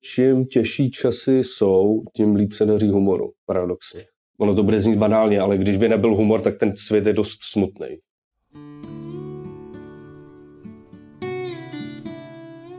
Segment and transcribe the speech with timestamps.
[0.00, 4.04] čím těžší časy jsou, tím líp se daří humoru, paradoxně.
[4.38, 7.38] Ono to bude znít banálně, ale když by nebyl humor, tak ten svět je dost
[7.42, 7.86] smutný.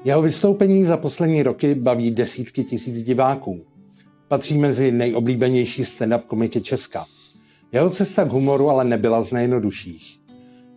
[0.06, 3.66] Jeho vystoupení za poslední roky baví desítky tisíc diváků.
[4.28, 7.06] Patří mezi nejoblíbenější stand-up komiky Česka.
[7.72, 10.20] Jeho cesta k humoru ale nebyla z nejjednodušších.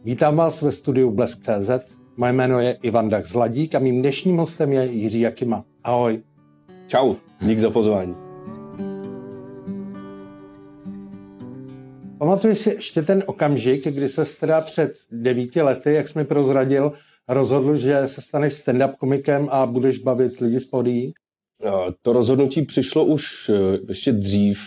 [0.05, 1.97] Vítám vás ve studiu Blesk.cz.
[2.17, 5.65] Moje jméno je Ivan Dach Zladík a mým dnešním hostem je Jiří Jakima.
[5.85, 6.23] Ahoj.
[6.93, 8.15] Čau, dík za pozvání.
[12.19, 16.93] Pamatuješ si ještě ten okamžik, kdy se teda před devíti lety, jak jsme prozradil,
[17.29, 21.13] rozhodl, že se staneš stand-up komikem a budeš bavit lidi z podí?
[22.03, 24.59] To rozhodnutí přišlo už eh, ještě dřív,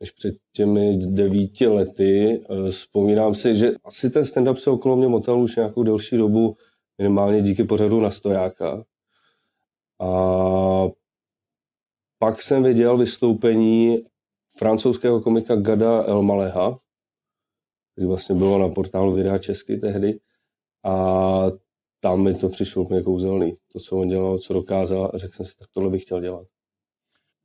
[0.00, 2.40] než před těmi devíti lety.
[2.50, 6.56] Eh, vzpomínám si, že asi ten stand-up se okolo mě motal už nějakou delší dobu,
[6.98, 8.84] minimálně díky pořadu na stojáka.
[10.00, 10.97] A
[12.18, 13.98] pak jsem viděl vystoupení
[14.58, 16.78] francouzského komika Gada Elmaleha,
[17.92, 20.20] který vlastně bylo na portálu Videa Česky tehdy.
[20.84, 21.44] A
[22.00, 23.56] tam mi to přišlo úplně kouzelný.
[23.72, 26.46] To, co on dělal, co dokázal, a řekl jsem si, tak tohle bych chtěl dělat.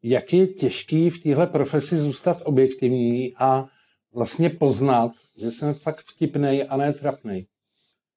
[0.04, 3.68] Jak je těžký v téhle profesi zůstat objektivní a
[4.14, 7.46] vlastně poznat, že jsem fakt vtipnej a ne trapnej?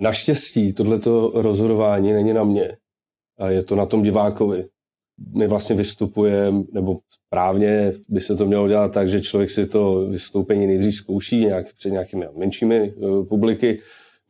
[0.00, 2.76] Naštěstí tohleto rozhodování není na mě.
[3.38, 4.68] A je to na tom divákovi.
[5.34, 10.08] My vlastně vystupujeme, nebo správně by se to mělo dělat tak, že člověk si to
[10.08, 13.80] vystoupení nejdřív zkouší nějak, před nějakými menšími uh, publiky,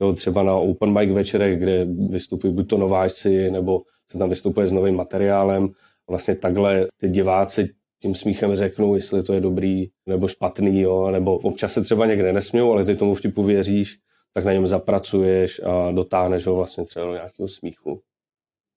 [0.00, 4.66] jo, třeba na open mic večerech, kde vystupují buď to nováčci, nebo se tam vystupuje
[4.66, 5.68] s novým materiálem.
[6.08, 7.68] Vlastně takhle ty diváci
[8.02, 12.32] tím smíchem řeknou, jestli to je dobrý nebo špatný, jo, nebo občas se třeba někde
[12.32, 13.96] nesmějou, ale ty tomu vtipu věříš,
[14.34, 18.00] tak na něm zapracuješ a dotáhneš ho vlastně třeba do nějakého smíchu.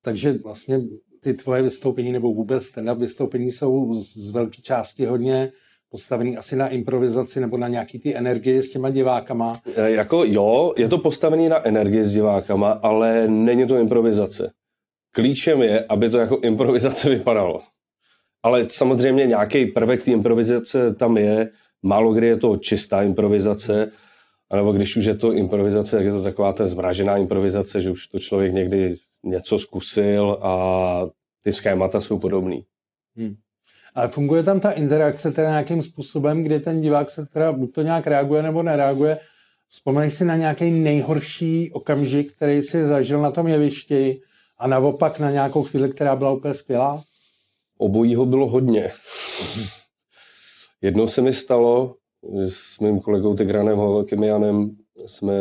[0.03, 0.79] Takže vlastně
[1.19, 5.51] ty tvoje vystoupení nebo vůbec ten vystoupení jsou z velké části hodně
[5.89, 9.61] postavený asi na improvizaci nebo na nějaký ty energie s těma divákama.
[9.75, 14.51] E, jako jo, je to postavený na energii s divákama, ale není to improvizace.
[15.11, 17.61] Klíčem je, aby to jako improvizace vypadalo.
[18.43, 21.49] Ale samozřejmě nějaký prvek té improvizace tam je,
[21.83, 23.91] málo kdy je to čistá improvizace,
[24.49, 28.07] anebo když už je to improvizace, tak je to taková ta zmražená improvizace, že už
[28.07, 31.01] to člověk někdy něco zkusil a
[31.43, 32.65] ty schémata jsou podobný.
[33.15, 33.35] Hmm.
[33.95, 37.81] Ale funguje tam ta interakce teda nějakým způsobem, kdy ten divák se teda buď to
[37.81, 39.19] nějak reaguje nebo nereaguje.
[39.69, 44.21] Vzpomeneš si na nějaký nejhorší okamžik, který si zažil na tom jevišti
[44.57, 47.03] a naopak na nějakou chvíli, která byla úplně skvělá?
[47.77, 48.91] Obojího bylo hodně.
[50.81, 51.95] Jednou se mi stalo,
[52.47, 55.35] s mým kolegou Tigranem Hovakimianem jsme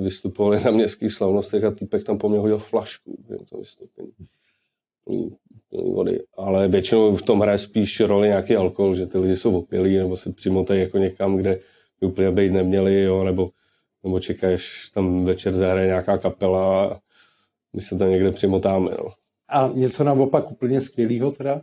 [0.00, 4.12] vystupovali na městských slavnostech a týpek tam po mně hodil flašku v to vystoupení
[5.72, 6.20] vody.
[6.36, 10.16] Ale většinou v tom hraje spíš roli nějaký alkohol, že ty lidi jsou opilí nebo
[10.16, 11.60] se přimotají jako někam, kde
[12.00, 13.50] by úplně být neměli, jo, nebo,
[14.04, 17.00] nebo čekáš, tam večer zahraje nějaká kapela a
[17.76, 18.90] my se tam někde přimotáme.
[18.90, 19.08] No.
[19.48, 21.62] A něco naopak úplně skvělého teda?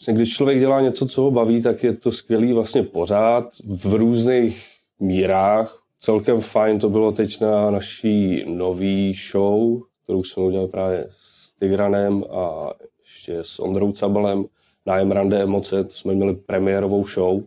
[0.00, 3.94] Vlastně, když člověk dělá něco, co ho baví, tak je to skvělý vlastně pořád v
[3.94, 4.66] různých
[5.00, 5.82] mírách.
[6.00, 12.24] Celkem fajn to bylo teď na naší nový show, kterou jsme udělali právě s Tigranem
[12.30, 14.44] a ještě s Ondrou Cabalem,
[14.86, 17.42] nájem Rande Emoce, to jsme měli premiérovou show.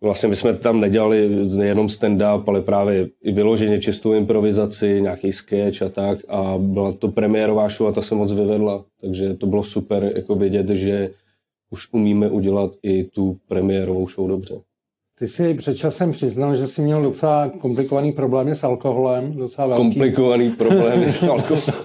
[0.00, 5.82] Vlastně my jsme tam nedělali nejenom stand-up, ale právě i vyloženě čistou improvizaci, nějaký sketch
[5.82, 6.18] a tak.
[6.28, 8.84] A byla to premiérová show a ta se moc vyvedla.
[9.00, 11.10] Takže to bylo super jako vidět, že
[11.74, 14.54] už umíme udělat i tu premiérovou show dobře.
[15.18, 19.32] Ty jsi před časem přiznal, že jsi měl docela komplikovaný problémy s alkoholem.
[19.32, 19.82] Docela velký.
[19.82, 21.84] Komplikovaný problémy s alkoholem.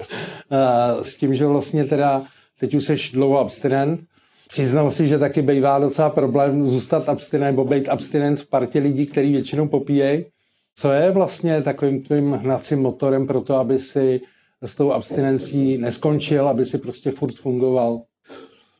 [1.02, 2.24] s tím, že vlastně teda
[2.60, 4.02] teď už jsi dlouho abstinent.
[4.50, 9.06] Přiznal si, že taky bývá docela problém zůstat abstinent nebo být abstinent v partě lidí,
[9.06, 10.26] který většinou popíjejí.
[10.76, 14.22] Co je vlastně takovým tvým hnacím motorem pro to, aby si
[14.62, 18.02] s tou abstinencí neskončil, aby si prostě furt fungoval?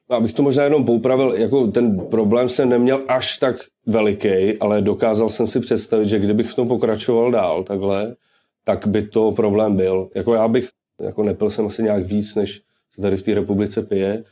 [0.10, 5.30] Abych to možná jenom poupravil, jako ten problém jsem neměl až tak veliký, ale dokázal
[5.30, 8.16] jsem si představit, že kdybych v tom pokračoval dál takhle,
[8.64, 10.10] tak by to problém byl.
[10.16, 10.70] Jako já bych,
[11.02, 12.62] jako nepil jsem asi nějak víc, než
[12.96, 14.24] se tady v té republice pije,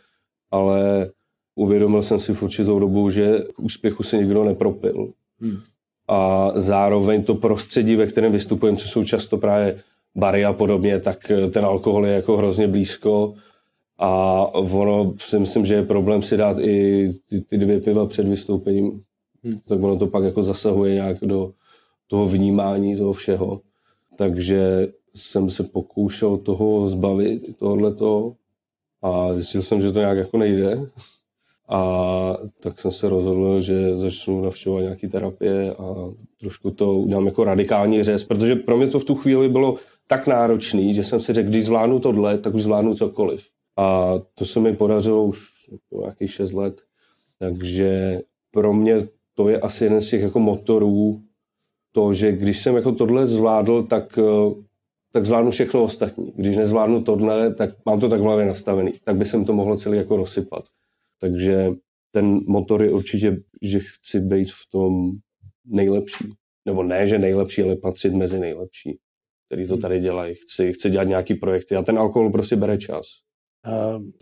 [0.52, 1.10] ale
[1.56, 5.12] uvědomil jsem si v určitou dobu, že k úspěchu se nikdo nepropil.
[5.42, 5.58] Hmm.
[6.08, 9.80] A zároveň to prostředí, ve kterém vystupujeme, co jsou často právě
[10.16, 13.34] bary a podobně, tak ten alkohol je jako hrozně blízko
[14.00, 18.28] a ono si myslím, že je problém si dát i ty, ty dvě piva před
[18.28, 19.02] vystoupením.
[19.44, 19.60] Hmm.
[19.68, 21.52] Tak ono to pak jako zasahuje nějak do
[22.08, 23.62] toho vnímání toho všeho.
[24.18, 28.34] Takže jsem se pokoušel toho zbavit, tohleto.
[29.02, 30.90] A A zjistil jsem, že to nějak jako nejde.
[31.70, 37.44] A tak jsem se rozhodl, že začnu navštěvovat nějaké terapie a trošku to udělám jako
[37.44, 39.78] radikální řez, protože pro mě to v tu chvíli bylo
[40.08, 43.48] tak náročný, že jsem si řekl, když zvládnu tohle, tak už zvládnu cokoliv.
[43.78, 45.48] A to se mi podařilo už
[45.92, 46.82] nějakých 6 let.
[47.40, 48.22] Takže
[48.52, 51.22] pro mě to je asi jeden z těch jako motorů,
[51.92, 54.20] to, že když jsem jako tohle zvládl, tak,
[55.14, 56.34] tak zvládnu všechno ostatní.
[56.36, 58.92] Když nezvládnu tohle, tak mám to tak v hlavě nastavený.
[59.04, 60.64] Tak by jsem to mohl celý jako rozsypat.
[61.20, 61.72] Takže
[62.12, 65.12] ten motor je určitě, že chci být v tom
[65.66, 66.34] nejlepší.
[66.66, 69.00] Nebo ne, že nejlepší, ale patřit mezi nejlepší,
[69.46, 69.82] který to hmm.
[69.82, 70.36] tady dělají.
[70.36, 73.06] Chci, chci dělat nějaký projekty a ten alkohol prostě bere čas.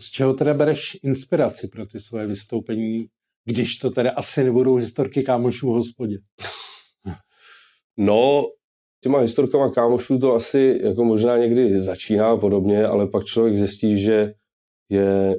[0.00, 3.06] Z čeho teda bereš inspiraci pro ty svoje vystoupení,
[3.44, 6.18] když to teda asi nebudou historky kámošů v hospodě?
[7.96, 8.44] No,
[9.02, 14.32] těma historkama kámošů to asi jako možná někdy začíná podobně, ale pak člověk zjistí, že
[14.88, 15.34] je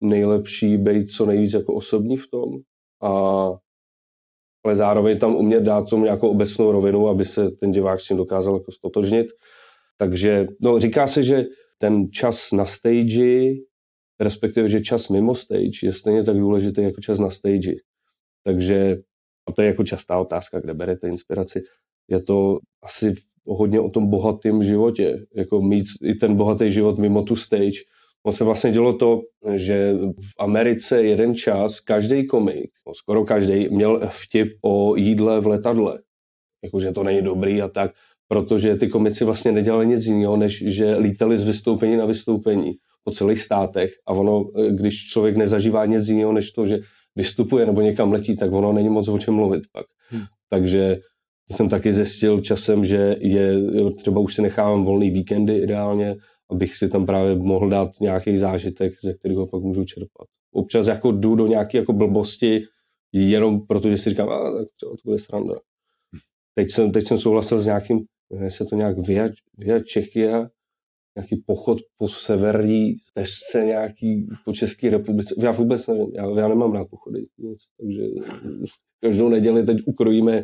[0.00, 2.58] nejlepší být co nejvíc jako osobní v tom
[3.02, 3.50] a
[4.64, 8.16] ale zároveň tam umět dát tomu nějakou obecnou rovinu, aby se ten divák s tím
[8.16, 9.26] dokázal jako stotožnit.
[9.98, 11.44] Takže no, říká se, že
[11.78, 13.54] ten čas na stage,
[14.20, 17.74] respektive, že čas mimo stage je stejně tak důležitý jako čas na stage.
[18.44, 18.96] Takže,
[19.48, 21.62] a to je jako častá otázka, kde berete inspiraci,
[22.08, 23.14] je to asi
[23.46, 27.80] hodně o tom bohatém životě, jako mít i ten bohatý život mimo tu stage,
[28.26, 29.20] On se vlastně dělo to,
[29.54, 35.46] že v Americe jeden čas každý komik, no skoro každý, měl vtip o jídle v
[35.46, 36.02] letadle.
[36.64, 37.90] Jakože to není dobrý a tak,
[38.28, 42.72] protože ty komici vlastně nedělali nic jiného, než že lítali z vystoupení na vystoupení
[43.04, 46.78] po celých státech a ono, když člověk nezažívá nic jiného, než to, že
[47.16, 49.86] vystupuje nebo někam letí, tak ono není moc o čem mluvit pak.
[50.10, 50.22] Hmm.
[50.50, 50.98] Takže
[51.52, 53.54] jsem taky zjistil časem, že je,
[53.96, 56.14] třeba už si nechávám volný víkendy ideálně,
[56.50, 60.26] abych si tam právě mohl dát nějaký zážitek, ze kterého pak můžu čerpat.
[60.52, 62.62] Občas jako jdu do nějaké jako blbosti,
[63.12, 65.54] jenom protože si říkám, a tak třeba to bude sranda.
[66.54, 68.00] Teď jsem, teď jsem souhlasil s nějakým,
[68.48, 69.28] se to nějak Via,
[69.58, 70.50] Via Čechia,
[71.16, 75.34] nějaký pochod po severní težce nějaký po České republice.
[75.38, 77.24] Já vůbec nevím, já, já nemám rád pochody.
[77.80, 78.02] Takže
[79.00, 80.42] každou neděli teď ukrojíme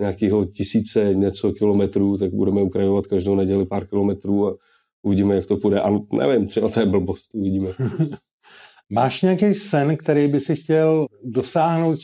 [0.00, 4.56] nějakého tisíce něco kilometrů, tak budeme ukrajovat každou neděli pár kilometrů a
[5.02, 5.80] uvidíme, jak to půjde.
[5.80, 7.70] A nevím, třeba to je blbost, uvidíme.
[8.92, 11.98] Máš nějaký sen, který by si chtěl dosáhnout,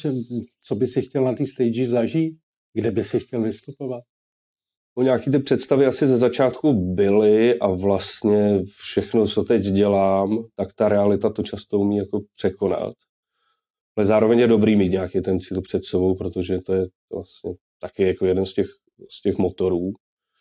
[0.63, 2.39] co by si chtěl na té stage zažít?
[2.75, 4.03] Kde by si chtěl vystupovat?
[4.97, 10.69] No, nějaký ty představy asi ze začátku byly a vlastně všechno, co teď dělám, tak
[10.75, 12.95] ta realita to často umí jako překonat.
[13.97, 18.03] Ale zároveň je dobrý mít nějaký ten cíl před sebou, protože to je vlastně taky
[18.03, 18.67] jako jeden z těch,
[19.11, 19.93] z těch motorů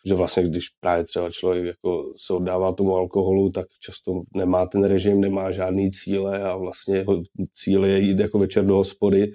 [0.06, 4.84] že vlastně když právě třeba člověk jako se oddává tomu alkoholu, tak často nemá ten
[4.84, 7.22] režim, nemá žádný cíle a vlastně jeho
[7.54, 9.32] cíl je jít jako večer do hospody,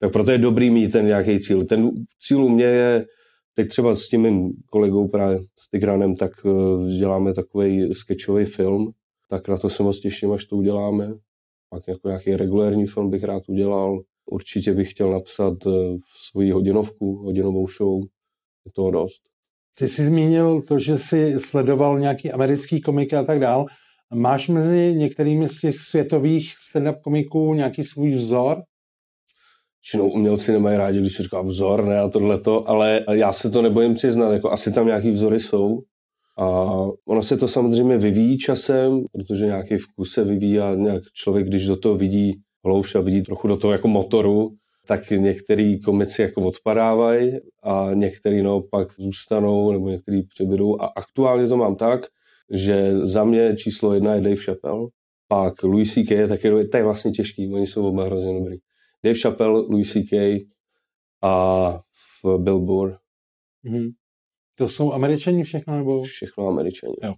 [0.00, 1.64] tak proto je dobrý mít ten nějaký cíl.
[1.64, 3.06] Ten cíl u mě je,
[3.54, 8.92] teď třeba s tím mým kolegou právě s Tigranem, tak eh, děláme takový sketchový film,
[9.30, 11.14] tak na to se moc těším, až to uděláme.
[11.70, 14.00] Pak jako nějaký regulární film bych rád udělal.
[14.30, 15.70] Určitě bych chtěl napsat eh,
[16.30, 18.02] svoji hodinovku, hodinovou show.
[18.64, 19.22] Je toho dost.
[19.78, 23.66] Ty jsi zmínil to, že jsi sledoval nějaký americký komiky a tak dál.
[24.14, 28.62] Máš mezi některými z těch světových stand-up komiků nějaký svůj vzor?
[29.82, 33.94] Činou umělci nemají rádi, když říká vzor, ne a tohleto, ale já se to nebojím
[33.94, 35.80] přiznat, jako asi tam nějaký vzory jsou.
[36.38, 36.74] A
[37.06, 41.66] ono se to samozřejmě vyvíjí časem, protože nějaký vkus se vyvíjí a nějak člověk, když
[41.66, 42.32] do toho vidí
[42.64, 44.50] hlouš a vidí trochu do toho jako motoru,
[44.86, 50.82] tak některý komici jako odpadávají a některý naopak zůstanou nebo některý přibydou.
[50.82, 52.00] A aktuálně to mám tak,
[52.50, 54.86] že za mě číslo jedna je Dave Chappelle,
[55.28, 56.10] pak Louis C.K.
[56.10, 58.56] je taky, to je vlastně těžký, oni jsou oba hrozně dobrý.
[59.04, 60.46] Dave Chappelle, Louis C.K.
[61.22, 61.72] a
[62.22, 62.96] v Bill Burr.
[63.64, 63.90] Mm-hmm.
[64.54, 66.02] To jsou američani všechno, nebo?
[66.02, 66.94] Všechno američani.
[67.02, 67.14] Jo.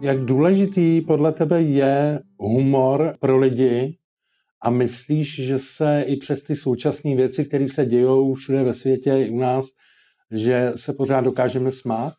[0.00, 3.98] Jak důležitý podle tebe je humor pro lidi
[4.62, 9.10] a myslíš, že se i přes ty současné věci, které se dějou všude ve světě
[9.10, 9.66] i u nás,
[10.30, 12.14] že se pořád dokážeme smát?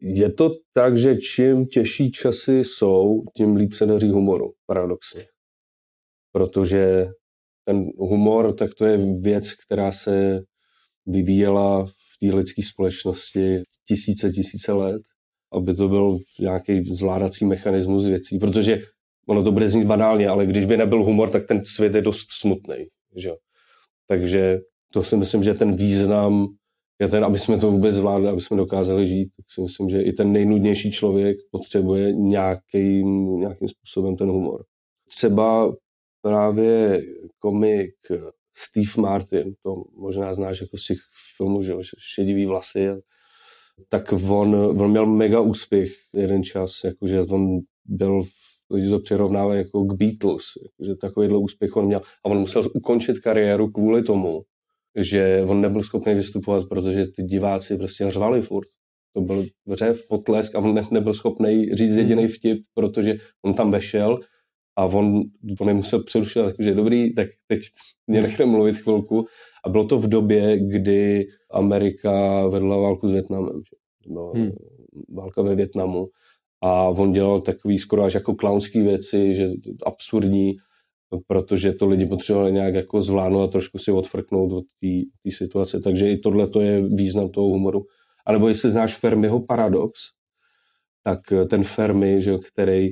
[0.00, 5.26] Je to tak, že čím těžší časy jsou, tím líp se daří humoru, paradoxně.
[6.32, 7.06] Protože
[7.64, 10.40] ten humor, tak to je věc, která se
[11.06, 15.02] vyvíjela v té lidské společnosti tisíce, tisíce let
[15.52, 18.82] aby to byl nějaký zvládací mechanismus věcí, protože
[19.26, 22.26] ono to bude znít banálně, ale když by nebyl humor, tak ten svět je dost
[22.40, 22.76] smutný.
[23.16, 23.30] Že?
[24.08, 24.58] Takže
[24.92, 26.46] to si myslím, že ten význam
[27.00, 29.28] je ten, aby jsme to vůbec zvládli, aby jsme dokázali žít.
[29.36, 34.64] Tak si myslím, že i ten nejnudnější člověk potřebuje nějakým, nějakým způsobem ten humor.
[35.08, 35.72] Třeba
[36.22, 37.02] právě
[37.38, 37.94] komik
[38.56, 40.98] Steve Martin, to možná znáš jako z těch
[41.36, 42.88] filmů, že šedivý vlasy,
[43.88, 48.22] tak on, on měl mega úspěch jeden čas, jakože on byl
[48.70, 50.44] lidi to přirovnávají jako k Beatles,
[50.80, 54.42] že takovýhle úspěch on měl a on musel ukončit kariéru kvůli tomu,
[54.96, 58.68] že on nebyl schopný vystupovat, protože ty diváci prostě řvali furt.
[59.14, 63.70] To byl řev, potlesk a on ne, nebyl schopný říct jediný vtip, protože on tam
[63.70, 64.20] vešel
[64.76, 65.22] a on,
[65.60, 67.60] on je musel přerušit, takže dobrý, tak teď
[68.06, 69.26] mě nechte mluvit chvilku.
[69.64, 73.62] A bylo to v době, kdy Amerika vedla válku s Větnamem.
[74.06, 74.50] Byla hmm.
[75.08, 76.06] válka ve Větnamu.
[76.62, 79.48] A on dělal takový skoro až jako klaunský věci, že
[79.86, 80.56] absurdní,
[81.26, 84.64] protože to lidi potřebovali nějak jako zvládnout a trošku si odfrknout od
[85.24, 85.80] té situace.
[85.80, 87.84] Takže i tohle to je význam toho humoru.
[88.26, 90.00] A nebo jestli znáš Fermiho paradox,
[91.04, 92.88] tak ten Fermi, že, který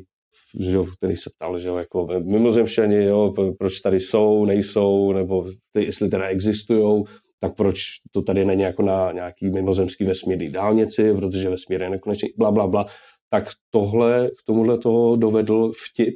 [0.59, 6.09] že, který se ptal, že jako mimozemšťani, jo, proč tady jsou, nejsou, nebo ty, jestli
[6.09, 7.05] teda existují,
[7.41, 7.79] tak proč
[8.13, 12.67] to tady není jako na nějaký mimozemský vesmírný dálnici, protože vesmír je nekonečný, bla, bla,
[12.67, 12.87] bla.
[13.31, 16.15] Tak tohle, k tomuhle toho dovedl vtip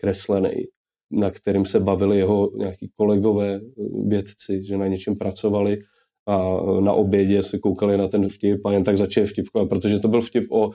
[0.00, 0.64] kreslený,
[1.10, 3.60] na kterým se bavili jeho nějaký kolegové
[4.08, 5.78] vědci, že na něčem pracovali
[6.26, 6.38] a
[6.80, 10.20] na obědě se koukali na ten vtip a jen tak začali vtipkovat, protože to byl
[10.20, 10.70] vtip o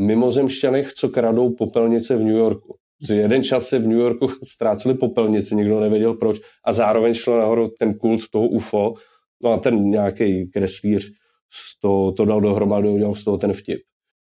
[0.00, 2.76] mimozemšťanech, co kradou popelnice v New Yorku.
[3.08, 7.38] Že jeden čas se v New Yorku ztráceli popelnice, nikdo nevěděl proč, a zároveň šlo
[7.38, 8.94] nahoru ten kult toho UFO,
[9.42, 11.12] no a ten nějaký kreslíř
[11.80, 13.80] to, to dal dohromady, udělal z toho ten vtip.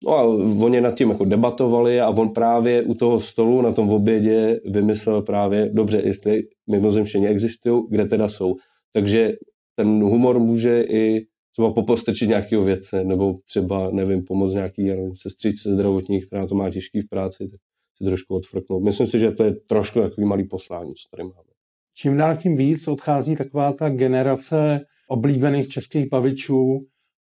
[0.05, 0.23] No a
[0.65, 5.21] oni nad tím jako debatovali a on právě u toho stolu na tom obědě vymyslel
[5.21, 8.55] právě, dobře, jestli mimozemštění existují, kde teda jsou.
[8.93, 9.33] Takže
[9.75, 15.71] ten humor může i třeba popostrčit nějakého věce, nebo třeba, nevím, pomoct nějaký nevím, sestřičce
[15.73, 17.59] zdravotní, která to má těžký v práci, tak
[17.97, 18.83] si trošku odfrknout.
[18.83, 21.49] Myslím si, že to je trošku takový malý poslání, co tady máme.
[21.95, 26.85] Čím dál tím víc odchází taková ta generace oblíbených českých bavičů.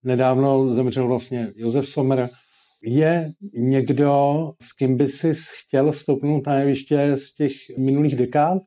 [0.03, 2.29] Nedávno zemřel vlastně Josef Sommer.
[2.81, 5.33] Je někdo, s kým by si
[5.65, 8.61] chtěl stoupnout na jeviště z těch minulých dekád?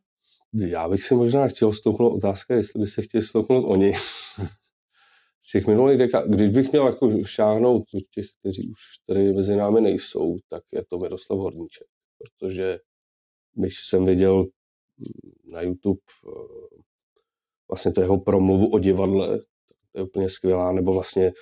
[0.52, 3.93] Já bych si možná chtěl stoupnout, otázka jestli by se chtěli stoupnout oni.
[5.43, 9.57] z těch minulých dekád, když bych měl jako šáhnout do těch, kteří už tady mezi
[9.57, 11.87] námi nejsou, tak je to Miroslav Horníček,
[12.19, 12.79] protože
[13.55, 14.47] když jsem viděl
[15.45, 16.81] na YouTube eh,
[17.69, 19.38] vlastně to jeho promluvu o divadle,
[19.93, 21.33] to je úplně skvělá, nebo vlastně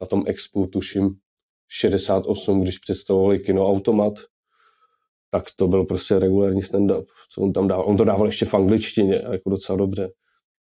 [0.00, 1.18] na tom expu, tuším,
[1.74, 4.14] 68, když představovali kinoautomat,
[5.30, 7.84] tak to byl prostě regulární stand-up, co on tam dával.
[7.88, 10.10] On to dával ještě v angličtině, jako docela dobře.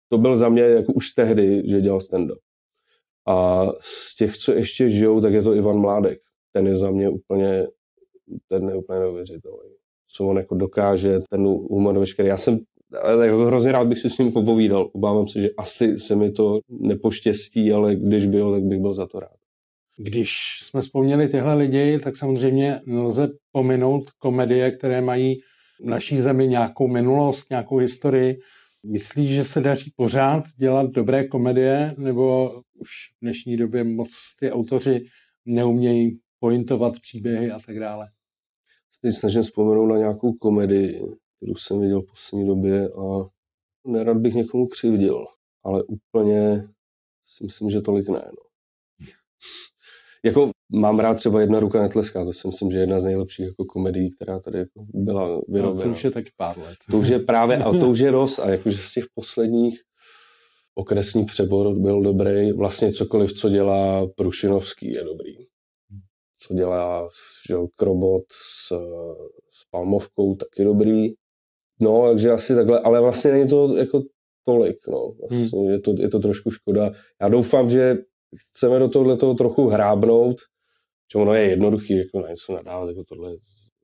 [0.09, 2.39] To byl za mě jako už tehdy, že dělal stand-up.
[3.27, 6.19] A z těch, co ještě žijou, tak je to Ivan Mládek.
[6.53, 7.67] Ten je za mě úplně,
[8.49, 9.71] ten je úplně neuvěřitelný.
[10.11, 12.29] Co on jako dokáže, ten humor veškerý.
[12.29, 12.59] Já jsem
[13.23, 14.91] jako hrozně rád bych si s ním popovídal.
[14.93, 19.07] Obávám se, že asi se mi to nepoštěstí, ale když byl, tak bych byl za
[19.07, 19.38] to rád.
[20.01, 25.41] Když jsme vzpomněli tyhle lidi, tak samozřejmě nelze pominout komedie, které mají
[25.81, 28.41] v naší zemi nějakou minulost, nějakou historii.
[28.87, 34.53] Myslíš, že se daří pořád dělat dobré komedie, nebo už v dnešní době moc ty
[34.53, 35.07] autoři
[35.47, 38.09] neumějí pointovat příběhy a tak dále?
[39.03, 41.03] Teď snažím vzpomenout na nějakou komedii,
[41.37, 43.29] kterou jsem viděl v poslední době a
[43.87, 45.27] nerad bych někomu křivdil,
[45.65, 46.69] ale úplně
[47.25, 48.25] si myslím, že tolik ne.
[48.27, 48.43] No.
[50.25, 53.47] jako mám rád třeba Jedna ruka netleská, to si myslím, že je jedna z nejlepších
[53.47, 55.79] jako komedií, která tady jako byla vyrobena.
[55.79, 56.77] No, to už je taky pár let.
[56.91, 59.81] To už je právě, a to už je roz, a jakože z těch posledních
[60.75, 65.37] okresní přebor byl dobrý, vlastně cokoliv, co dělá Prušinovský, je dobrý.
[66.39, 67.09] Co dělá
[67.49, 68.69] že, Krobot s,
[69.51, 71.09] s Palmovkou, taky dobrý.
[71.81, 74.03] No, takže asi takhle, ale vlastně není to jako
[74.45, 75.13] tolik, no.
[75.21, 75.71] Vlastně hmm.
[75.71, 76.93] je, to, je to trošku škoda.
[77.21, 77.97] Já doufám, že
[78.37, 80.37] chceme do tohle toho trochu hrábnout,
[81.13, 83.37] že ono je jednoduchý, jako na něco nadávat, jako tohle.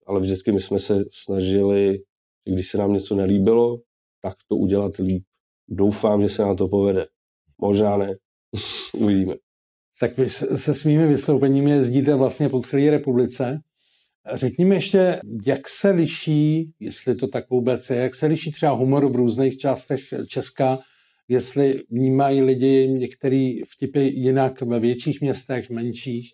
[0.07, 1.99] Ale vždycky my jsme se snažili,
[2.45, 3.79] když se nám něco nelíbilo,
[4.23, 5.25] tak to udělat líp.
[5.69, 7.07] Doufám, že se nám to povede.
[7.59, 8.15] Možná ne.
[8.95, 9.35] Uvidíme.
[10.01, 13.61] Tak vy se svými vystoupeními jezdíte vlastně po celé republice.
[14.35, 18.73] Řekni mi ještě, jak se liší, jestli to tak vůbec je, jak se liší třeba
[18.73, 20.79] humor v různých částech Česka,
[21.29, 26.31] jestli vnímají lidi některé vtipy jinak ve větších městech, menších?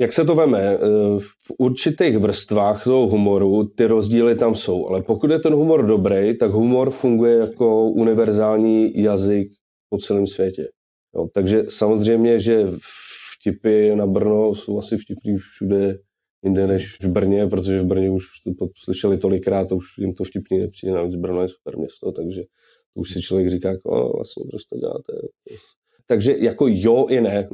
[0.00, 0.60] Jak se to veme?
[0.60, 0.78] Eh,
[1.18, 6.38] v určitých vrstvách toho humoru ty rozdíly tam jsou, ale pokud je ten humor dobrý,
[6.38, 9.48] tak humor funguje jako univerzální jazyk
[9.90, 10.68] po celém světě.
[11.14, 12.66] Jo, takže samozřejmě, že
[13.40, 15.98] vtipy na Brno jsou asi vtipný všude
[16.44, 18.24] jinde než v Brně, protože v Brně už
[18.58, 22.42] to slyšeli tolikrát, to už jim to vtipný nepřijde, navíc Brno je super město, takže
[22.94, 25.12] už si člověk říká, jako, o, vlastně prostě děláte.
[26.06, 27.48] Takže jako jo i ne.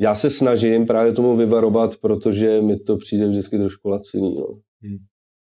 [0.00, 4.34] Já se snažím právě tomu vyvarovat, protože mi to přijde vždycky trošku laciný.
[4.34, 4.46] No.
[4.82, 4.98] Hmm.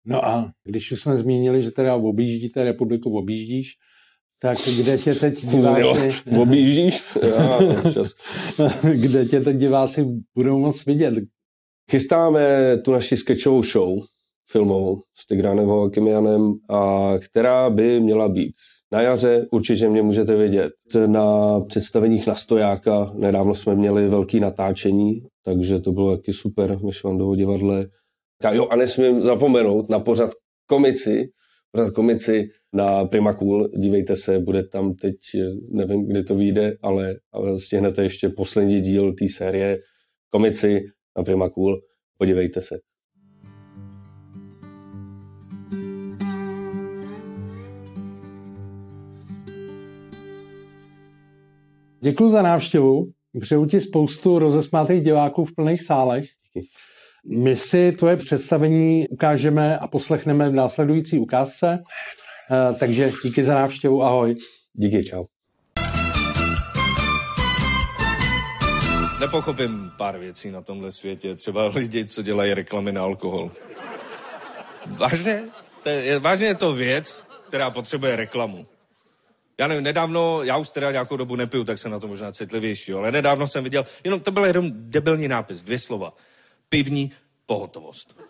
[0.05, 3.73] no a když už jsme zmínili, že teda objíždíte republiku, objíždíš,
[4.39, 6.15] tak kde tě teď diváci...
[6.41, 7.05] objíždíš?
[7.23, 8.15] Já, čas.
[8.95, 11.15] kde tě teď diváci budou moc vidět?
[11.91, 14.05] Chystáme tu naši sketchovou show
[14.51, 18.53] filmovou s Tigranem Hovakimianem, a která by měla být
[18.93, 19.47] na jaře.
[19.53, 20.73] Určitě mě můžete vidět
[21.07, 23.13] na představeních na stojáka.
[23.17, 27.87] Nedávno jsme měli velký natáčení, takže to bylo taky super ve Švandovo divadle.
[28.45, 30.31] A jo, a nesmím zapomenout na pořad
[30.67, 31.29] komici,
[31.73, 33.69] pořad komici na Prima Cool.
[33.69, 35.17] Dívejte se, bude tam teď,
[35.71, 39.79] nevím, kdy to vyjde, ale, ale stihnete ještě poslední díl té série
[40.31, 40.81] komici
[41.17, 41.81] na Prima Cool.
[42.19, 42.79] Podívejte se.
[52.01, 53.13] Děkuji za návštěvu.
[53.41, 56.25] Přeju ti spoustu rozesmátých diváků v plných sálech.
[57.27, 61.83] My si tvoje představení ukážeme a poslechneme v následující ukázce.
[62.51, 64.37] Eh, takže díky za návštěvu, ahoj.
[64.73, 65.25] Díky, čau.
[69.21, 71.35] Nepochopím pár věcí na tomhle světě.
[71.35, 73.51] Třeba lidi, co dělají reklamy na alkohol.
[74.87, 75.45] Vážně?
[75.83, 78.67] To je, vážně je to věc, která potřebuje reklamu.
[79.59, 82.93] Já nevím, nedávno, já už teda nějakou dobu nepiju, tak jsem na to možná citlivější,
[82.93, 86.15] ale nedávno jsem viděl, jenom to byl jenom debilní nápis, dvě slova.
[86.69, 87.13] Pivní
[87.47, 88.21] pohotovost.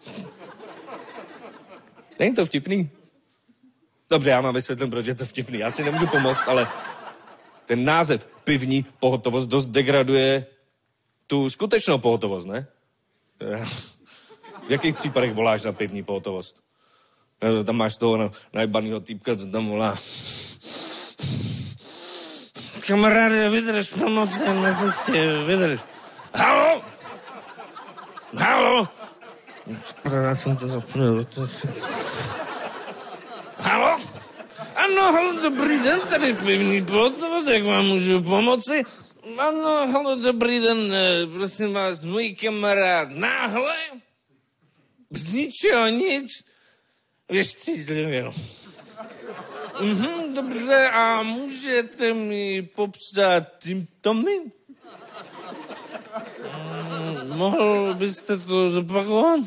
[2.19, 2.91] Není to vtipný?
[4.11, 5.59] Dobře, já vám vysvětlím, proč je to vtipný.
[5.59, 6.69] Já si nemůžu pomoct, ale
[7.67, 10.47] ten název pivní pohotovost dost degraduje
[11.27, 12.67] tu skutečnou pohotovost, ne?
[14.69, 16.63] V jakých případech voláš na pivní pohotovost?
[17.65, 19.99] Tam máš toho najbanýho týpka, co tam volá.
[22.89, 25.81] Kamaráde, vydrž, pomoc, metodicky, vydrž.
[26.35, 26.85] Halo?
[28.35, 28.89] Halo?
[30.13, 31.27] Já jsem to zapomněl.
[33.59, 34.01] Halo?
[34.77, 38.83] Ano, halo, dobrý den, tady pivní pohotovost, jak vám můžu pomoci?
[39.39, 40.95] Ano, halo, dobrý den,
[41.39, 43.77] prosím vás, můj kamarád náhle,
[45.11, 46.45] z ničeho nic,
[47.29, 48.31] vyštízlivě.
[49.81, 54.33] Mhm, dobře, a můžete mi popsat symptomy?
[56.59, 59.41] Mm, mohl byste to zopakovat?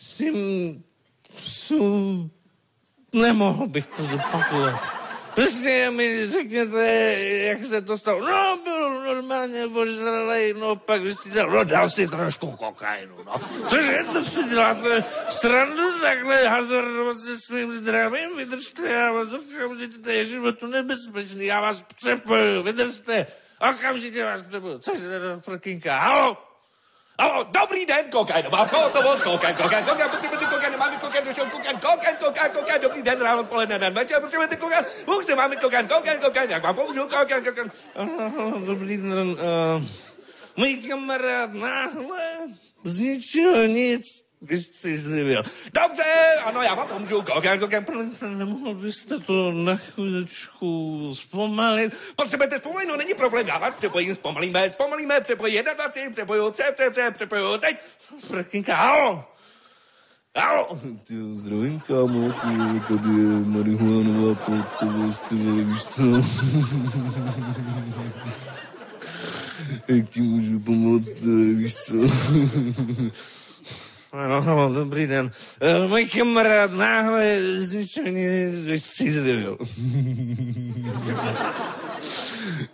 [0.00, 0.82] Sim...
[1.36, 2.30] Su...
[3.12, 5.03] Nemohl bych to zopakovat.
[5.34, 6.86] Prostě mi řekněte,
[7.20, 8.20] jak se to stalo.
[8.20, 13.34] No, byl normálně ožralej, no pak vystřídal, no dal si trošku kokainu, no.
[13.68, 18.36] Cože, to si děláte srandu takhle hazardovat se svým zdravím?
[18.36, 23.26] Vydržte, já vás okamžitě, to je životu nebezpečný, já vás přepoju, vydržte,
[23.70, 24.78] okamžitě vás přepoju.
[24.78, 26.53] Cože, prkinka, halo?
[27.18, 28.68] Oh, dobrý den, kokain, mám
[29.02, 33.20] moc, kokain, kokain, kokain, potřebujete kokain, máme kokain, došel kokain, kokain, kokain, kokain, dobrý den,
[33.20, 37.44] ráno, odpoledne, den, večer, potřebujete kokain, můžete, máme kokain, kokain, kokain, jak vám pomůžu, kokain,
[37.44, 37.70] kokain.
[38.66, 39.38] Dobrý den, uh,
[40.56, 42.30] můj kamarád náhle
[42.84, 44.02] z ničeho nic
[44.44, 45.42] vystřízlivěl.
[45.72, 46.04] Dobře,
[46.44, 47.22] ano, já vám pomůžu.
[47.60, 47.86] Kokem,
[48.26, 52.12] nemohl byste to na chvíličku zpomalit?
[52.16, 52.88] Potřebujete zpomalit?
[52.88, 56.90] No není problém, já vás přepojím, zpomalíme, zpomalíme, přepojím, jedna, dva, tři, přepoju, pře, pře,
[56.90, 57.76] pře, přepoju, teď.
[58.20, 59.24] Frkinka, halo.
[60.38, 60.78] Halo.
[61.06, 66.02] Ty zdravím, kámo, ty, tady je marihuanová pohotovost, ty víš co?
[69.88, 71.24] Jak ti můžu pomoct,
[71.56, 71.94] víš co?
[74.14, 75.30] No, no, dobrý den.
[75.80, 78.08] Uh, můj kamarád náhle z ničeho
[78.64, 79.58] vystřízlivil.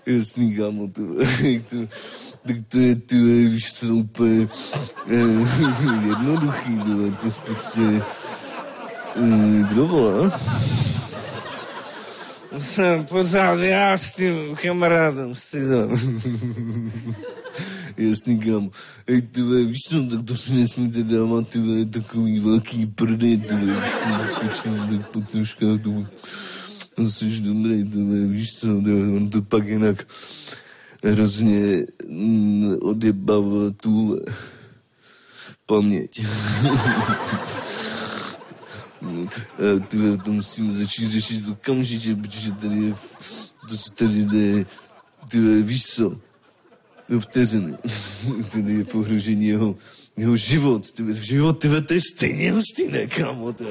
[0.07, 1.03] Jasný, kámo, to,
[1.70, 1.76] to,
[2.46, 3.16] tak to je, ty
[3.48, 4.48] víš, co úplně
[5.07, 5.48] uh,
[6.09, 7.81] jednoduchý, to, je prostě...
[9.20, 10.40] Uh, kdo volá?
[12.59, 15.66] Jsem pořád já s tím kamarádem, s tím.
[18.01, 18.71] Jasný, kam.
[19.07, 23.37] Ej, ty ve, víš co, tak to si nesmíte dávat, ty ve, takový velký prdy,
[23.37, 28.69] ty ve, víš co, vyskočím, tak po troškách, to jsi dobrý, ty ve, víš co,
[29.17, 30.07] on to pak jinak
[31.05, 34.21] hrozně mm, odjebával tu
[35.67, 36.25] paměť.
[39.59, 42.95] A ty to musíme začít řešit okamžitě, protože tady je
[43.69, 44.65] to se tady jde,
[45.29, 46.21] ty vole, víš co,
[47.18, 47.75] vteřiny,
[48.53, 49.77] tady je pohrožení jeho,
[50.16, 53.64] jeho život, ty život, ty to je stejně hustý, ne, kámo, ty.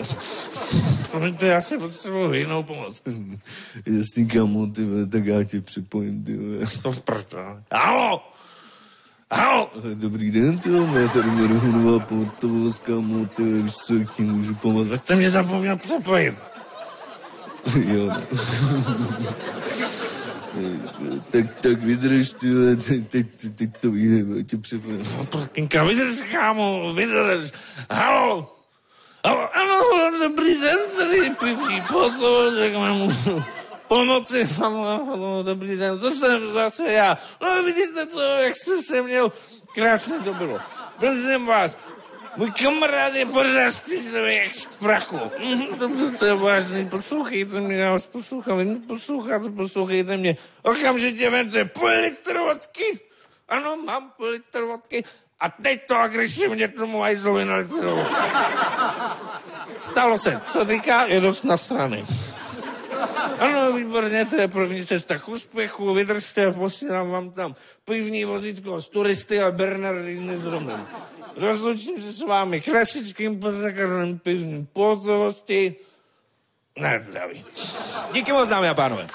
[1.12, 3.02] Promiňte, já si potřebuji jinou pomoc.
[3.86, 6.38] Jasný, kámo, ty tak já tě připojím, ty.
[6.84, 7.64] To v prdele.
[7.72, 8.22] Halo!
[9.32, 9.72] Halo!
[9.94, 14.56] Dobrý den, ty vole, já tady Marhunová pohotovost, kámo, ty víš co, jak ti můžu
[14.56, 14.88] pomoct?
[14.88, 16.36] Vy jste mě zapomněl připojit.
[17.88, 18.22] jo, no.
[21.30, 25.08] Tak, tak vydrž, ty vole, teď, teď, teď to vyjde, já tě připojím.
[25.18, 27.52] No, prkinka, vydrž, kámo, vydrž.
[27.92, 28.56] Halo!
[29.26, 33.16] Halo, ano, dobrý den, tady pivní pozor, jak mám
[33.88, 37.18] pomoci, ano, ano, dobrý den, to jsem zase já.
[37.42, 39.32] No vidíte to, jak jsem se měl,
[39.76, 40.60] krásně to bylo.
[41.00, 41.78] Prosím vás,
[42.40, 45.20] můj kamarád je pořád stydlivý jak z prachu.
[45.40, 50.38] Mhm, Dobře, to je vážný, poslouchejte mě, já vás poslouchám, vy mě posloucháte, poslouchejte mě.
[50.62, 53.00] Okamžitě vemte půl litr vodky.
[53.50, 55.04] Ano, mám půl litr vodky.
[55.40, 58.16] A teď to agresivně tomu hajzlovi na litr vodky.
[59.82, 62.06] Stalo se, co říká, je dost na strany.
[63.40, 68.90] Ano, výborně, to je první cesta k úspěchu, vydržte, posílám vám tam pivní vozítko z
[68.90, 70.88] turisty a Bernardiny s Romem.
[71.40, 75.76] Rozlučím se s vámi klasickým pozakarným pivním pohotovosti.
[76.80, 77.46] Na zdraví.
[78.14, 79.08] Díky moc, dámy a pánové.